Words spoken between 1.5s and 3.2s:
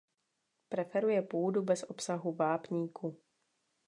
bez obsahu vápníku.